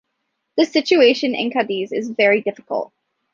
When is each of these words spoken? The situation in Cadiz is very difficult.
The 0.57 0.65
situation 0.65 1.35
in 1.35 1.51
Cadiz 1.51 1.91
is 1.91 2.09
very 2.09 2.41
difficult. 2.41 2.91